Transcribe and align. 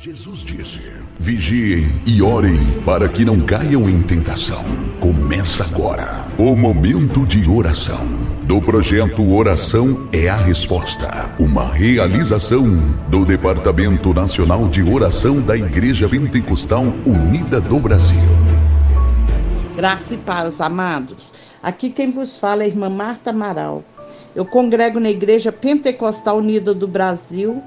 Jesus 0.00 0.44
disse: 0.44 0.80
Vigiem 1.18 2.00
e 2.06 2.22
orem 2.22 2.56
para 2.82 3.08
que 3.08 3.24
não 3.24 3.40
caiam 3.40 3.90
em 3.90 4.00
tentação. 4.00 4.64
Começa 5.00 5.64
agora 5.64 6.24
o 6.38 6.54
momento 6.54 7.26
de 7.26 7.50
oração 7.50 8.06
do 8.44 8.62
projeto 8.62 9.28
Oração 9.34 10.08
é 10.12 10.28
a 10.28 10.36
Resposta, 10.36 11.34
uma 11.40 11.72
realização 11.72 12.64
do 13.08 13.24
Departamento 13.24 14.14
Nacional 14.14 14.68
de 14.68 14.84
Oração 14.84 15.40
da 15.40 15.56
Igreja 15.56 16.08
Pentecostal 16.08 16.84
Unida 17.04 17.60
do 17.60 17.80
Brasil. 17.80 18.28
Graça 19.74 20.14
e 20.14 20.18
paz, 20.18 20.60
amados. 20.60 21.32
Aqui 21.60 21.90
quem 21.90 22.12
vos 22.12 22.38
fala 22.38 22.62
é 22.62 22.66
a 22.66 22.68
irmã 22.68 22.88
Marta 22.88 23.30
Amaral. 23.30 23.82
Eu 24.32 24.46
congrego 24.46 25.00
na 25.00 25.10
Igreja 25.10 25.50
Pentecostal 25.50 26.38
Unida 26.38 26.72
do 26.72 26.86
Brasil 26.86 27.60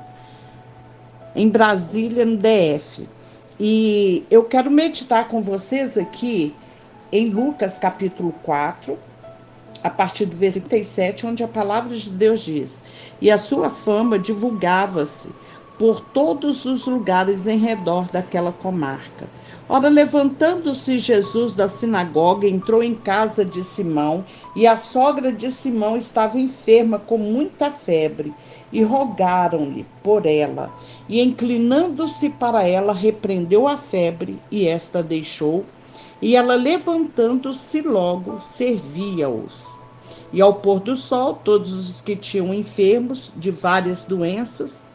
em 1.36 1.50
Brasília, 1.50 2.26
no 2.26 2.38
DF. 2.38 3.08
E 3.60 4.26
eu 4.30 4.44
quero 4.44 4.72
meditar 4.72 5.28
com 5.28 5.42
vocês 5.42 5.98
aqui 5.98 6.56
em 7.12 7.30
Lucas 7.30 7.78
capítulo 7.78 8.34
4, 8.44 8.98
a 9.84 9.90
partir 9.90 10.26
do 10.26 10.36
versículo 10.36 10.70
37, 10.70 11.28
onde 11.28 11.44
a 11.44 11.48
palavra 11.48 11.96
de 11.96 12.10
Deus 12.10 12.42
diz: 12.42 12.82
E 13.22 13.30
a 13.30 13.38
sua 13.38 13.70
fama 13.70 14.18
divulgava-se 14.18 15.30
por 15.78 16.00
todos 16.00 16.66
os 16.66 16.86
lugares 16.86 17.48
em 17.48 17.58
redor 17.58 18.08
daquela 18.12 18.52
comarca. 18.52 19.28
Ora, 19.68 19.90
levantando-se 19.90 21.00
Jesus 21.00 21.56
da 21.56 21.70
sinagoga, 21.70 22.48
entrou 22.48 22.84
em 22.84 22.94
casa 22.94 23.46
de 23.46 23.64
Simão, 23.64 24.26
e 24.56 24.68
a 24.68 24.76
sogra 24.76 25.32
de 25.32 25.50
Simão 25.50 25.96
estava 25.96 26.38
enferma 26.38 27.00
com 27.00 27.18
muita 27.18 27.72
febre, 27.72 28.34
e 28.72 28.84
rogaram-lhe 28.84 29.86
por 30.04 30.26
ela. 30.26 30.70
E 31.12 31.20
inclinando-se 31.20 32.30
para 32.30 32.66
ela, 32.66 32.94
repreendeu 32.94 33.68
a 33.68 33.76
febre, 33.76 34.40
e 34.50 34.66
esta 34.66 35.04
deixou. 35.04 35.66
E 36.22 36.38
ela, 36.38 36.56
levantando-se 36.56 37.82
logo, 37.82 38.40
servia-os. 38.40 39.68
E 40.32 40.40
ao 40.40 40.54
pôr 40.54 40.80
do 40.80 40.96
sol, 40.96 41.34
todos 41.34 41.74
os 41.74 42.00
que 42.00 42.16
tinham 42.16 42.54
enfermos 42.54 43.30
de 43.36 43.52
várias 43.52 44.04
doenças, 44.04 44.86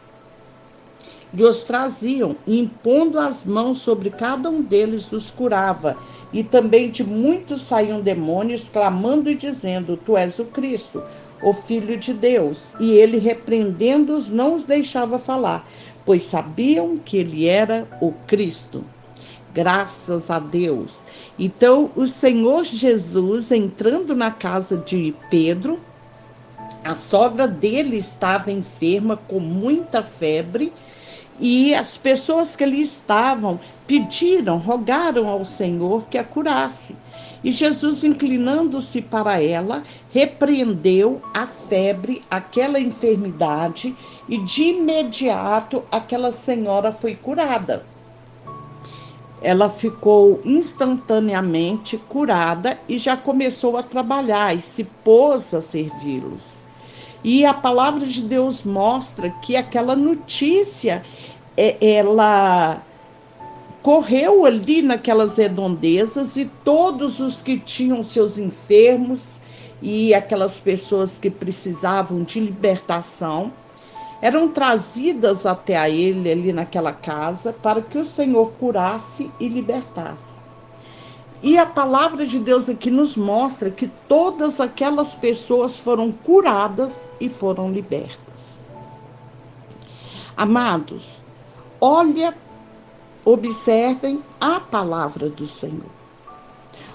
e 1.34 1.42
os 1.42 1.62
traziam, 1.64 2.34
e 2.46 2.60
impondo 2.60 3.18
as 3.18 3.44
mãos 3.44 3.82
sobre 3.82 4.08
cada 4.08 4.48
um 4.48 4.62
deles, 4.62 5.12
os 5.12 5.30
curava. 5.30 5.98
E 6.32 6.42
também 6.42 6.90
de 6.90 7.04
muitos 7.04 7.60
saíam 7.60 8.00
demônios, 8.00 8.70
clamando 8.70 9.28
e 9.28 9.34
dizendo: 9.34 9.98
Tu 9.98 10.16
és 10.16 10.38
o 10.38 10.46
Cristo, 10.46 11.02
o 11.42 11.52
Filho 11.52 11.98
de 11.98 12.14
Deus. 12.14 12.72
E 12.80 12.92
ele, 12.92 13.18
repreendendo-os, 13.18 14.30
não 14.30 14.54
os 14.54 14.64
deixava 14.64 15.18
falar, 15.18 15.68
pois 16.06 16.24
sabiam 16.24 16.96
que 16.96 17.18
ele 17.18 17.46
era 17.46 17.86
o 18.00 18.12
Cristo. 18.26 18.84
Graças 19.52 20.30
a 20.30 20.38
Deus. 20.38 21.02
Então, 21.38 21.90
o 21.96 22.06
Senhor 22.06 22.64
Jesus, 22.64 23.50
entrando 23.50 24.14
na 24.14 24.30
casa 24.30 24.76
de 24.76 25.14
Pedro, 25.28 25.78
a 26.84 26.94
sogra 26.94 27.48
dele 27.48 27.96
estava 27.96 28.52
enferma 28.52 29.16
com 29.16 29.40
muita 29.40 30.02
febre 30.02 30.72
e 31.38 31.74
as 31.74 31.98
pessoas 31.98 32.56
que 32.56 32.64
ali 32.64 32.80
estavam 32.80 33.60
pediram, 33.86 34.56
rogaram 34.56 35.28
ao 35.28 35.44
Senhor 35.44 36.04
que 36.08 36.16
a 36.16 36.24
curasse. 36.24 36.96
E 37.44 37.52
Jesus, 37.52 38.02
inclinando-se 38.02 39.02
para 39.02 39.40
ela, 39.42 39.82
repreendeu 40.12 41.20
a 41.34 41.46
febre, 41.46 42.24
aquela 42.30 42.80
enfermidade, 42.80 43.94
e 44.28 44.38
de 44.38 44.64
imediato 44.64 45.84
aquela 45.90 46.32
senhora 46.32 46.92
foi 46.92 47.14
curada. 47.14 47.84
Ela 49.40 49.68
ficou 49.68 50.40
instantaneamente 50.44 51.96
curada 51.96 52.78
e 52.88 52.98
já 52.98 53.16
começou 53.16 53.76
a 53.76 53.82
trabalhar 53.82 54.56
e 54.56 54.62
se 54.62 54.84
pôs 55.04 55.54
a 55.54 55.60
servi-los. 55.60 56.62
E 57.22 57.44
a 57.44 57.54
palavra 57.54 58.06
de 58.06 58.22
Deus 58.22 58.62
mostra 58.62 59.30
que 59.30 59.56
aquela 59.56 59.94
notícia, 59.94 61.04
é, 61.56 61.76
ela 61.80 62.82
correu 63.82 64.44
ali 64.44 64.82
naquelas 64.82 65.36
redondezas 65.36 66.36
e 66.36 66.50
todos 66.64 67.20
os 67.20 67.42
que 67.42 67.58
tinham 67.58 68.02
seus 68.02 68.38
enfermos 68.38 69.40
e 69.80 70.12
aquelas 70.12 70.58
pessoas 70.58 71.18
que 71.18 71.30
precisavam 71.30 72.24
de 72.24 72.40
libertação 72.40 73.52
eram 74.20 74.48
trazidas 74.48 75.44
até 75.44 75.76
a 75.76 75.88
ele 75.90 76.30
ali 76.30 76.52
naquela 76.52 76.92
casa 76.92 77.52
para 77.52 77.82
que 77.82 77.98
o 77.98 78.04
Senhor 78.04 78.52
curasse 78.58 79.30
e 79.38 79.48
libertasse. 79.48 80.40
E 81.42 81.58
a 81.58 81.66
palavra 81.66 82.26
de 82.26 82.38
Deus 82.38 82.68
aqui 82.68 82.90
nos 82.90 83.16
mostra 83.16 83.70
que 83.70 83.88
todas 84.08 84.58
aquelas 84.58 85.14
pessoas 85.14 85.78
foram 85.78 86.10
curadas 86.10 87.08
e 87.20 87.28
foram 87.28 87.70
libertas. 87.70 88.58
Amados, 90.36 91.22
olha, 91.80 92.34
observem 93.24 94.22
a 94.40 94.60
palavra 94.60 95.28
do 95.28 95.46
Senhor. 95.46 95.96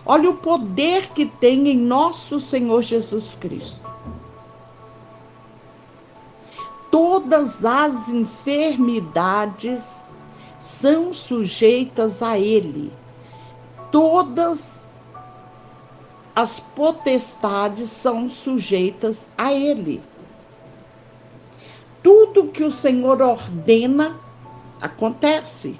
Olha 0.05 0.29
o 0.31 0.37
poder 0.37 1.09
que 1.13 1.27
tem 1.27 1.69
em 1.69 1.77
nosso 1.77 2.39
Senhor 2.39 2.81
Jesus 2.81 3.35
Cristo. 3.35 3.91
Todas 6.91 7.65
as 7.65 8.09
enfermidades 8.09 10.01
são 10.59 11.13
sujeitas 11.13 12.21
a 12.21 12.37
Ele 12.37 12.93
todas 13.91 14.83
as 16.33 16.59
potestades 16.59 17.89
são 17.89 18.29
sujeitas 18.29 19.27
a 19.37 19.53
ele. 19.53 20.01
Tudo 22.01 22.47
que 22.47 22.63
o 22.63 22.71
Senhor 22.71 23.21
ordena 23.21 24.17
acontece, 24.79 25.79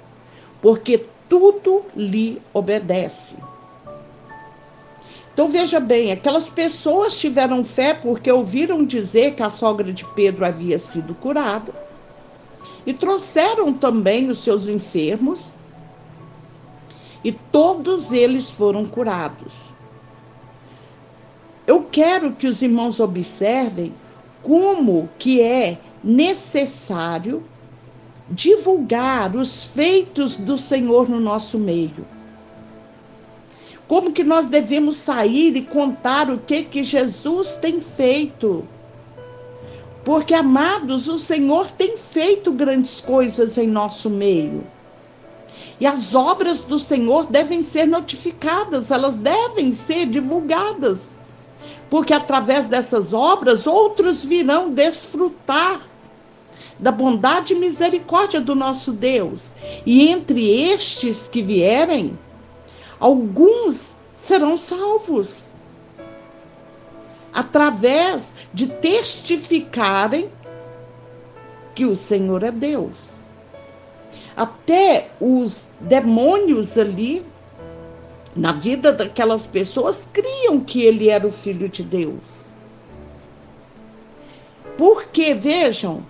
porque 0.60 1.06
tudo 1.28 1.86
lhe 1.96 2.40
obedece. 2.52 3.36
Então 5.32 5.48
veja 5.48 5.80
bem, 5.80 6.12
aquelas 6.12 6.50
pessoas 6.50 7.18
tiveram 7.18 7.64
fé 7.64 7.94
porque 7.94 8.30
ouviram 8.30 8.84
dizer 8.84 9.34
que 9.34 9.42
a 9.42 9.48
sogra 9.48 9.90
de 9.92 10.04
Pedro 10.14 10.44
havia 10.44 10.78
sido 10.78 11.14
curada 11.14 11.72
e 12.84 12.92
trouxeram 12.92 13.72
também 13.72 14.28
os 14.28 14.44
seus 14.44 14.68
enfermos 14.68 15.54
e 17.24 17.32
todos 17.32 18.12
eles 18.12 18.50
foram 18.50 18.84
curados. 18.84 19.72
Eu 21.66 21.84
quero 21.84 22.32
que 22.32 22.46
os 22.46 22.60
irmãos 22.60 23.00
observem 23.00 23.94
como 24.42 25.08
que 25.18 25.40
é 25.40 25.78
necessário 26.02 27.42
divulgar 28.28 29.34
os 29.36 29.64
feitos 29.64 30.36
do 30.36 30.58
Senhor 30.58 31.08
no 31.08 31.20
nosso 31.20 31.58
meio. 31.58 32.04
Como 33.92 34.10
que 34.10 34.24
nós 34.24 34.46
devemos 34.46 34.96
sair 34.96 35.54
e 35.54 35.60
contar 35.60 36.30
o 36.30 36.38
que 36.38 36.62
que 36.62 36.82
Jesus 36.82 37.56
tem 37.56 37.78
feito? 37.78 38.64
Porque 40.02 40.32
amados, 40.32 41.08
o 41.08 41.18
Senhor 41.18 41.70
tem 41.72 41.98
feito 41.98 42.50
grandes 42.52 43.02
coisas 43.02 43.58
em 43.58 43.66
nosso 43.66 44.08
meio. 44.08 44.66
E 45.78 45.86
as 45.86 46.14
obras 46.14 46.62
do 46.62 46.78
Senhor 46.78 47.26
devem 47.26 47.62
ser 47.62 47.86
notificadas, 47.86 48.90
elas 48.90 49.16
devem 49.16 49.74
ser 49.74 50.06
divulgadas. 50.06 51.14
Porque 51.90 52.14
através 52.14 52.68
dessas 52.68 53.12
obras, 53.12 53.66
outros 53.66 54.24
virão 54.24 54.70
desfrutar 54.70 55.82
da 56.78 56.90
bondade 56.90 57.52
e 57.52 57.58
misericórdia 57.58 58.40
do 58.40 58.54
nosso 58.54 58.90
Deus. 58.90 59.52
E 59.84 60.08
entre 60.08 60.50
estes 60.70 61.28
que 61.28 61.42
vierem, 61.42 62.18
alguns 63.02 63.96
serão 64.16 64.56
salvos. 64.56 65.50
Através 67.34 68.34
de 68.54 68.68
testificarem 68.68 70.30
que 71.74 71.84
o 71.84 71.96
Senhor 71.96 72.44
é 72.44 72.52
Deus. 72.52 73.16
Até 74.36 75.10
os 75.20 75.68
demônios 75.80 76.78
ali, 76.78 77.26
na 78.36 78.52
vida 78.52 78.92
daquelas 78.92 79.46
pessoas, 79.46 80.08
criam 80.12 80.60
que 80.60 80.82
ele 80.82 81.08
era 81.08 81.26
o 81.26 81.32
filho 81.32 81.68
de 81.68 81.82
Deus. 81.82 82.46
Porque, 84.78 85.34
vejam, 85.34 86.04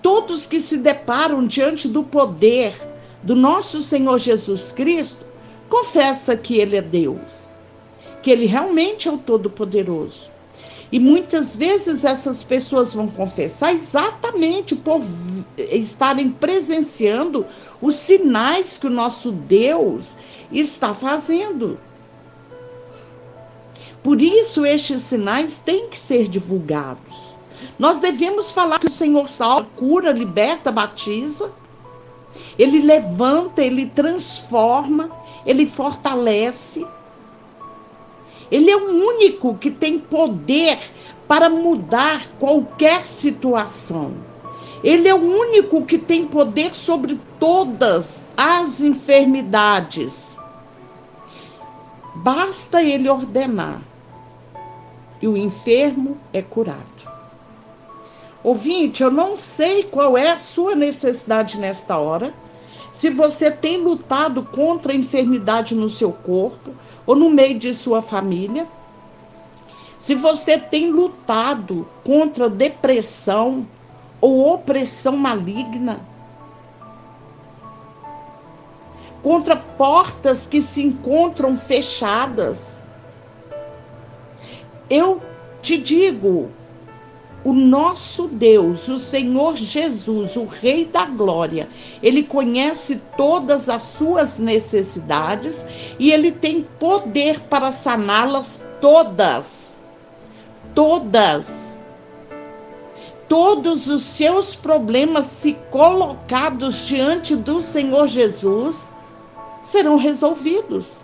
todos 0.00 0.46
que 0.46 0.58
se 0.58 0.78
deparam 0.78 1.46
diante 1.46 1.86
do 1.86 2.02
poder 2.02 2.74
do 3.22 3.34
nosso 3.34 3.82
Senhor 3.82 4.18
Jesus 4.18 4.72
Cristo, 4.72 5.25
confessa 5.68 6.36
que 6.36 6.58
ele 6.58 6.76
é 6.76 6.82
Deus, 6.82 7.48
que 8.22 8.30
ele 8.30 8.46
realmente 8.46 9.08
é 9.08 9.12
o 9.12 9.18
Todo-Poderoso. 9.18 10.30
E 10.90 11.00
muitas 11.00 11.56
vezes 11.56 12.04
essas 12.04 12.44
pessoas 12.44 12.94
vão 12.94 13.08
confessar 13.08 13.74
exatamente 13.74 14.76
por 14.76 15.00
estarem 15.58 16.30
presenciando 16.30 17.44
os 17.82 17.96
sinais 17.96 18.78
que 18.78 18.86
o 18.86 18.90
nosso 18.90 19.32
Deus 19.32 20.16
está 20.52 20.94
fazendo. 20.94 21.78
Por 24.02 24.22
isso, 24.22 24.64
estes 24.64 25.02
sinais 25.02 25.58
têm 25.58 25.88
que 25.88 25.98
ser 25.98 26.28
divulgados. 26.28 27.34
Nós 27.76 27.98
devemos 27.98 28.52
falar 28.52 28.78
que 28.78 28.86
o 28.86 28.90
Senhor 28.90 29.28
salva, 29.28 29.68
cura, 29.74 30.12
liberta, 30.12 30.70
batiza. 30.70 31.50
Ele 32.58 32.80
levanta, 32.80 33.62
ele 33.62 33.86
transforma, 33.86 35.10
ele 35.44 35.66
fortalece. 35.66 36.86
Ele 38.50 38.70
é 38.70 38.76
o 38.76 38.88
único 38.88 39.54
que 39.56 39.70
tem 39.70 39.98
poder 39.98 40.78
para 41.26 41.48
mudar 41.48 42.28
qualquer 42.38 43.04
situação. 43.04 44.14
Ele 44.84 45.08
é 45.08 45.14
o 45.14 45.20
único 45.20 45.84
que 45.84 45.98
tem 45.98 46.26
poder 46.26 46.74
sobre 46.74 47.20
todas 47.40 48.24
as 48.36 48.80
enfermidades. 48.80 50.38
Basta 52.16 52.82
ele 52.82 53.08
ordenar 53.08 53.80
e 55.20 55.26
o 55.26 55.36
enfermo 55.36 56.18
é 56.32 56.42
curado. 56.42 57.15
Ouvinte, 58.46 59.02
eu 59.02 59.10
não 59.10 59.36
sei 59.36 59.82
qual 59.82 60.16
é 60.16 60.30
a 60.30 60.38
sua 60.38 60.76
necessidade 60.76 61.58
nesta 61.58 61.98
hora. 61.98 62.32
Se 62.94 63.10
você 63.10 63.50
tem 63.50 63.78
lutado 63.78 64.44
contra 64.44 64.92
a 64.92 64.94
enfermidade 64.94 65.74
no 65.74 65.88
seu 65.88 66.12
corpo 66.12 66.70
ou 67.04 67.16
no 67.16 67.28
meio 67.28 67.58
de 67.58 67.74
sua 67.74 68.00
família, 68.00 68.64
se 69.98 70.14
você 70.14 70.56
tem 70.56 70.92
lutado 70.92 71.88
contra 72.04 72.48
depressão 72.48 73.66
ou 74.20 74.54
opressão 74.54 75.16
maligna, 75.16 75.98
contra 79.24 79.56
portas 79.56 80.46
que 80.46 80.62
se 80.62 80.84
encontram 80.84 81.56
fechadas, 81.56 82.84
eu 84.88 85.20
te 85.60 85.76
digo, 85.76 86.52
o 87.46 87.52
nosso 87.52 88.26
Deus, 88.26 88.88
o 88.88 88.98
Senhor 88.98 89.54
Jesus, 89.54 90.34
o 90.34 90.46
Rei 90.46 90.84
da 90.84 91.04
Glória, 91.06 91.68
ele 92.02 92.24
conhece 92.24 93.00
todas 93.16 93.68
as 93.68 93.84
suas 93.84 94.36
necessidades 94.36 95.64
e 95.96 96.10
ele 96.10 96.32
tem 96.32 96.66
poder 96.80 97.38
para 97.42 97.70
saná-las 97.70 98.64
todas. 98.80 99.80
Todas. 100.74 101.78
Todos 103.28 103.86
os 103.86 104.02
seus 104.02 104.56
problemas, 104.56 105.26
se 105.26 105.52
colocados 105.70 106.84
diante 106.88 107.36
do 107.36 107.62
Senhor 107.62 108.08
Jesus, 108.08 108.92
serão 109.62 109.96
resolvidos. 109.96 111.02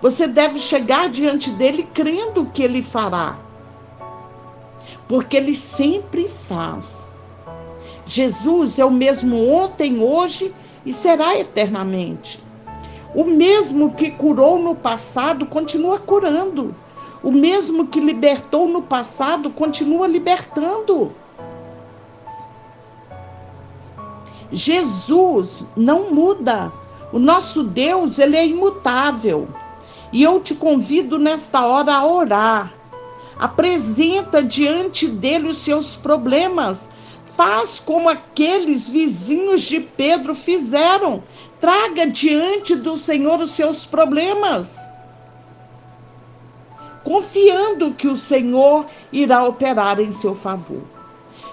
Você 0.00 0.28
deve 0.28 0.60
chegar 0.60 1.08
diante 1.08 1.50
dele 1.50 1.88
crendo 1.92 2.46
que 2.46 2.62
ele 2.62 2.82
fará. 2.82 3.47
Porque 5.08 5.36
ele 5.36 5.54
sempre 5.54 6.28
faz. 6.28 7.10
Jesus 8.04 8.78
é 8.78 8.84
o 8.84 8.90
mesmo 8.90 9.48
ontem, 9.50 9.98
hoje 10.00 10.54
e 10.84 10.92
será 10.92 11.38
eternamente. 11.38 12.42
O 13.14 13.24
mesmo 13.24 13.94
que 13.94 14.10
curou 14.10 14.58
no 14.58 14.74
passado 14.74 15.46
continua 15.46 15.98
curando. 15.98 16.74
O 17.22 17.32
mesmo 17.32 17.86
que 17.88 18.00
libertou 18.00 18.68
no 18.68 18.82
passado 18.82 19.50
continua 19.50 20.06
libertando. 20.06 21.12
Jesus 24.52 25.64
não 25.76 26.14
muda. 26.14 26.72
O 27.12 27.18
nosso 27.18 27.62
Deus, 27.62 28.18
ele 28.18 28.36
é 28.36 28.46
imutável. 28.46 29.48
E 30.12 30.22
eu 30.22 30.40
te 30.40 30.54
convido 30.54 31.18
nesta 31.18 31.66
hora 31.66 31.94
a 31.94 32.06
orar. 32.06 32.77
Apresenta 33.38 34.42
diante 34.42 35.06
dele 35.06 35.48
os 35.48 35.58
seus 35.58 35.94
problemas. 35.94 36.90
Faz 37.24 37.78
como 37.78 38.08
aqueles 38.08 38.88
vizinhos 38.88 39.62
de 39.62 39.80
Pedro 39.80 40.34
fizeram. 40.34 41.22
Traga 41.60 42.06
diante 42.06 42.74
do 42.74 42.96
Senhor 42.96 43.38
os 43.40 43.52
seus 43.52 43.86
problemas. 43.86 44.78
Confiando 47.04 47.92
que 47.92 48.08
o 48.08 48.16
Senhor 48.16 48.86
irá 49.12 49.44
operar 49.44 50.00
em 50.00 50.10
seu 50.10 50.34
favor. 50.34 50.82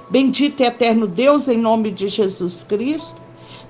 Bendito 0.09 0.61
e 0.61 0.65
eterno 0.65 1.07
Deus, 1.07 1.47
em 1.47 1.57
nome 1.57 1.91
de 1.91 2.07
Jesus 2.07 2.63
Cristo, 2.63 3.21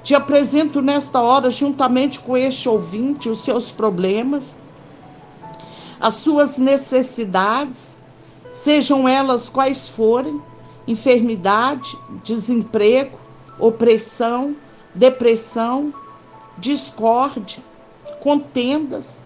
te 0.03 0.15
apresento 0.15 0.81
nesta 0.81 1.21
hora, 1.21 1.50
juntamente 1.50 2.19
com 2.19 2.38
este 2.38 2.68
ouvinte, 2.69 3.29
os 3.29 3.44
seus 3.44 3.71
problemas 3.71 4.57
as 6.00 6.15
suas 6.15 6.57
necessidades, 6.57 7.94
sejam 8.56 9.07
elas 9.07 9.50
quais 9.50 9.90
forem 9.90 10.42
enfermidade, 10.88 11.98
desemprego, 12.24 13.19
opressão, 13.60 14.56
depressão, 14.94 15.94
discórdia, 16.57 17.63
contendas, 18.19 19.25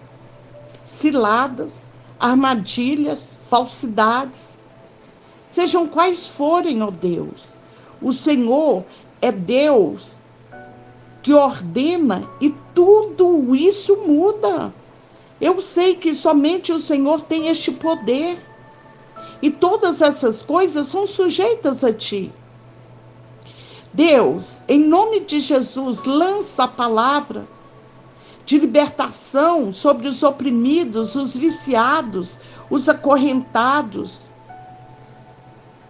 ciladas, 0.86 1.86
armadilhas, 2.20 3.38
falsidades. 3.50 4.58
Sejam 5.48 5.88
quais 5.88 6.28
forem, 6.28 6.82
ó 6.82 6.92
Deus, 6.92 7.58
o 8.02 8.14
Senhor 8.14 8.84
é 9.22 9.32
Deus 9.32 10.18
que 11.22 11.34
ordena 11.34 12.24
e 12.40 12.54
tudo 12.74 13.56
isso 13.56 13.96
muda. 14.08 14.74
Eu 15.40 15.60
sei 15.60 15.96
que 15.96 16.14
somente 16.14 16.72
o 16.72 16.80
Senhor 16.80 17.22
tem 17.22 17.48
este 17.48 17.72
poder. 17.72 18.38
E 19.42 19.50
todas 19.50 20.02
essas 20.02 20.44
coisas 20.44 20.88
são 20.88 21.08
sujeitas 21.08 21.84
a 21.84 21.94
ti. 21.94 22.32
Deus, 23.94 24.58
em 24.68 24.80
nome 24.80 25.22
de 25.22 25.40
Jesus, 25.40 26.04
lança 26.04 26.64
a 26.64 26.68
palavra 26.68 27.48
de 28.46 28.58
libertação 28.58 29.72
sobre 29.72 30.08
os 30.08 30.24
oprimidos, 30.24 31.16
os 31.16 31.36
viciados, 31.36 32.40
os 32.70 32.90
acorrentados, 32.90 34.24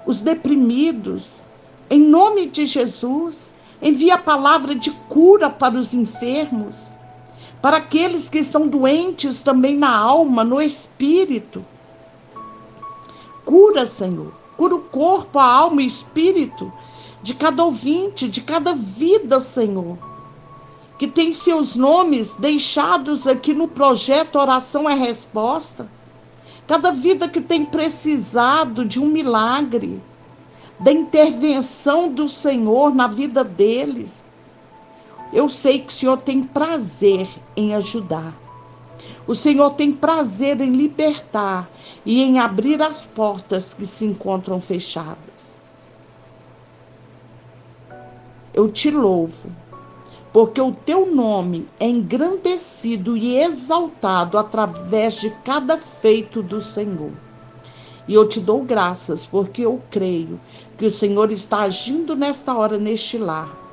os 0.06 0.22
deprimidos. 0.22 1.42
Em 1.90 2.00
nome 2.00 2.45
de 2.45 2.66
Jesus, 2.66 3.54
envia 3.81 4.16
a 4.16 4.19
palavra 4.19 4.76
de 4.76 4.92
cura 5.09 5.50
para 5.50 5.78
os 5.78 5.94
enfermos 5.94 7.00
para 7.62 7.78
aqueles 7.78 8.30
que 8.30 8.40
estão 8.40 8.68
doentes 8.68 9.42
também 9.42 9.76
na 9.76 9.95
alma, 9.95 10.44
no 10.44 10.62
espírito. 10.62 11.66
Cura, 13.50 13.88
Senhor, 13.88 14.32
cura 14.56 14.76
o 14.76 14.80
corpo, 14.80 15.40
a 15.40 15.44
alma 15.44 15.82
e 15.82 15.86
o 15.86 15.88
espírito 15.88 16.72
de 17.20 17.34
cada 17.34 17.66
ouvinte, 17.66 18.28
de 18.28 18.42
cada 18.42 18.76
vida, 18.76 19.40
Senhor, 19.40 19.98
que 21.00 21.08
tem 21.08 21.34
seus 21.34 21.74
nomes 21.74 22.36
deixados 22.36 23.26
aqui 23.26 23.56
no 23.56 23.68
projeto 23.68 24.36
Oração 24.36 24.88
é 24.88 24.94
Resposta. 24.94 25.90
Cada 26.68 26.92
vida 26.92 27.28
que 27.28 27.42
tem 27.42 27.66
precisado 27.66 28.86
de 28.86 29.00
um 29.00 29.08
milagre, 29.08 30.00
da 30.80 30.92
intervenção 30.92 32.08
do 32.08 32.30
Senhor 32.30 32.94
na 32.94 33.08
vida 33.08 33.44
deles. 33.44 34.28
Eu 35.34 35.50
sei 35.50 35.80
que 35.80 35.92
o 35.92 35.96
Senhor 35.96 36.18
tem 36.18 36.44
prazer 36.44 37.28
em 37.58 37.74
ajudar. 37.74 38.32
O 39.28 39.36
Senhor 39.36 39.72
tem 39.72 39.92
prazer 39.92 40.60
em 40.62 40.72
libertar 40.72 41.70
e 42.06 42.22
em 42.24 42.40
abrir 42.40 42.82
as 42.82 43.06
portas 43.06 43.74
que 43.74 43.86
se 43.86 44.06
encontram 44.06 44.60
fechadas. 44.60 45.58
Eu 48.54 48.72
te 48.72 48.90
louvo, 48.90 49.50
porque 50.34 50.60
o 50.60 50.72
teu 50.72 51.14
nome 51.14 51.68
é 51.80 51.88
engrandecido 51.88 53.16
e 53.16 53.38
exaltado 53.38 54.38
através 54.38 55.22
de 55.22 55.30
cada 55.44 55.78
feito 55.78 56.42
do 56.42 56.62
Senhor. 56.62 57.12
E 58.08 58.14
eu 58.14 58.28
te 58.28 58.40
dou 58.40 58.64
graças, 58.64 59.28
porque 59.28 59.62
eu 59.62 59.82
creio 59.92 60.40
que 60.78 60.86
o 60.86 60.92
Senhor 60.92 61.32
está 61.32 61.60
agindo 61.60 62.16
nesta 62.16 62.56
hora 62.56 62.78
neste 62.78 63.18
lar 63.18 63.70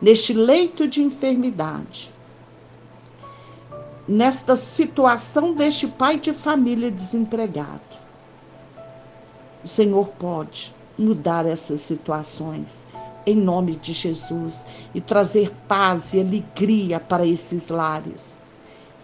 neste 0.00 0.32
leito 0.32 0.88
de 0.88 1.02
enfermidade, 1.02 2.10
nesta 4.08 4.56
situação 4.56 5.54
deste 5.54 5.86
pai 5.86 6.18
de 6.18 6.32
família 6.32 6.90
desempregado. 6.90 7.80
O 9.62 9.68
Senhor 9.68 10.08
pode 10.18 10.74
mudar 10.98 11.46
essas 11.46 11.80
situações 11.80 12.86
em 13.26 13.36
nome 13.36 13.76
de 13.76 13.92
Jesus 13.92 14.64
e 14.94 15.00
trazer 15.00 15.52
paz 15.68 16.14
e 16.14 16.20
alegria 16.20 16.98
para 16.98 17.26
esses 17.26 17.68
lares. 17.68 18.36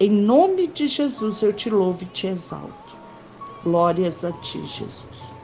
Em 0.01 0.11
nome 0.11 0.67
de 0.67 0.87
Jesus 0.89 1.43
eu 1.43 1.53
te 1.53 1.71
louvo 1.71 2.03
e 2.03 2.07
te 2.07 2.27
exalto. 2.27 2.97
Glórias 3.63 4.25
a 4.25 4.33
ti, 4.33 4.63
Jesus. 4.65 5.37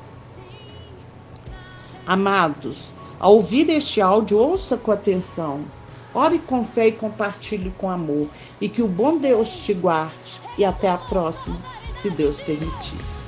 Amados, 2.06 2.90
ao 3.18 3.34
ouvir 3.34 3.68
este 3.70 4.00
áudio, 4.00 4.38
ouça 4.38 4.76
com 4.76 4.90
atenção. 4.90 5.60
Ore 6.14 6.38
com 6.38 6.64
fé 6.64 6.88
e 6.88 6.92
compartilhe 6.92 7.72
com 7.78 7.90
amor. 7.90 8.28
E 8.60 8.68
que 8.68 8.82
o 8.82 8.88
bom 8.88 9.16
Deus 9.16 9.64
te 9.64 9.74
guarde. 9.74 10.40
E 10.58 10.64
até 10.64 10.88
a 10.88 10.98
próxima, 10.98 11.58
se 11.90 12.10
Deus 12.10 12.40
permitir. 12.40 13.21